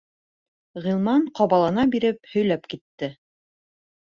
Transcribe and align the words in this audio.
Ғилман 0.85 1.27
ҡабалана 1.41 1.85
биреп 1.97 2.33
һөйләп 2.33 2.67
китте: 2.75 3.11